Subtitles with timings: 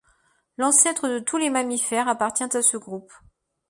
[0.57, 3.13] L’ancêtre de tous les mammifères appartient à ce groupe.